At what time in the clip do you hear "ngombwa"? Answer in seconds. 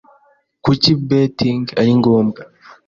1.99-2.41